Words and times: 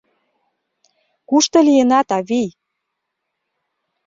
Кушто 1.29 1.57
лийынат, 1.67 2.09
авий? 2.17 2.47